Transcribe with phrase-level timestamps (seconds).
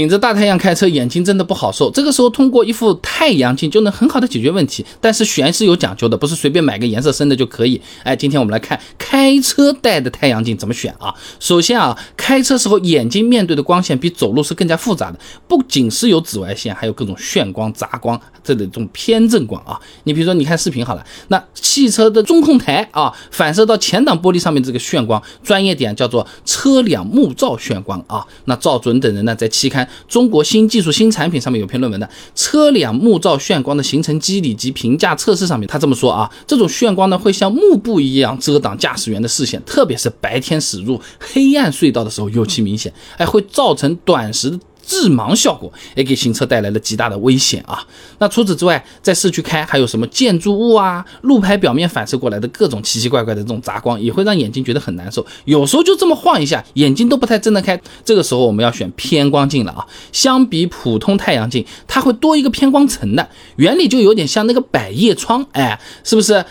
[0.00, 1.90] 顶着大太阳开车，眼睛真的不好受。
[1.90, 4.82] 这个时候通过一副太阳镜就能很好的解决问题。
[4.98, 7.78] 但是选是有讲究的，不是随便买个颜色深的就可以。
[8.02, 11.14] 哎，今天我们来看开车戴的太阳镜怎么选啊？
[11.38, 19.78] 首先啊，开车时候眼睛面对的光线比走路是更加复杂的，不仅是有紫外线，还有各种炫光、杂光，这里这种偏振光啊。
[20.04, 28.26] 你比如说你看视频好了，那汽车的中控台啊，反射到前挡玻璃上面这个炫光，专业点叫做车辆目照炫光啊。
[28.46, 29.86] 那赵准等人呢，在期刊。
[30.08, 44.58] 中国新技术新产品上面有篇论文的车辆目照眩光的形成机理及评价测试上面，他这么说啊，这种眩光呢会像幕布一样遮挡驾驶员的视线，特别是白天驶入黑暗隧道的时候尤其明显，哎会造成短时。
[44.84, 47.86] 致盲效果也给行车带来了极大的危险啊！
[48.18, 55.24] 那除此之外，在市区开还有什么建筑物啊、路牌表面反射过来的各种奇奇怪怪的这种杂光，也会让眼睛觉得很难受。
[55.44, 57.80] 有时候就这么晃一下，眼睛都不太睁得开。
[58.04, 59.86] 这个时候我们要选偏光镜了啊！
[60.12, 66.44] 相比普通太阳镜，它会多一个偏光层的，原理就有点像那个百叶窗，哎，是不是？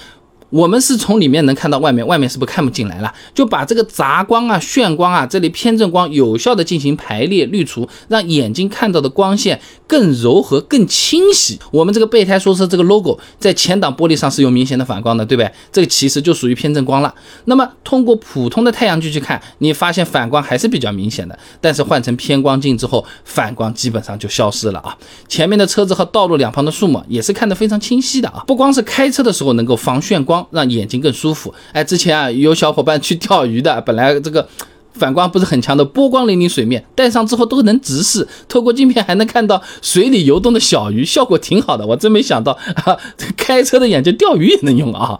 [0.49, 3.13] 我们是从里面能看到外面，外面是不是看不进来了？
[3.33, 11.59] 就把这个杂光啊、炫光啊，这里偏振光有效的进行排列滤除，让眼睛看到的光线更柔和、更清晰。
[11.71, 15.51] 我们这个备胎说车这个 logo 在前挡玻璃上是有明显的反光的，对不对？
[15.71, 17.13] 这个其实就属于偏振光了。
[17.45, 24.97] 那么通过普通的太阳镜去看，你发现反光还是比较明显的，但是换成偏光镜之后，反光基本上就消失了啊。
[25.27, 28.43] 前面的车子和道路两旁的树木也是看得非常清晰的啊。
[28.47, 30.38] 不光是开车的时候能够防眩光。
[30.51, 31.53] 让眼睛更舒服。
[31.71, 34.47] 哎，之前啊有小伙伴去钓鱼的，本来这个
[34.93, 41.85] 反光不是很强的，波光粼粼水面，戴上之后都能直视，透过镜片还能看到水里游动的小鱼，效果挺好的。
[41.87, 42.51] 我真没想到
[42.83, 42.97] 啊，
[43.37, 45.17] 开车的眼睛钓鱼也能用啊。